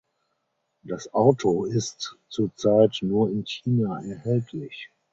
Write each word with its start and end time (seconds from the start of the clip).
Das 0.81 1.13
Auto 1.13 1.65
ist 1.65 2.17
(zur 2.27 2.49
Zeit) 2.55 2.97
nur 3.03 3.29
in 3.29 3.45
China 3.45 4.01
erhältlich. 4.01 4.89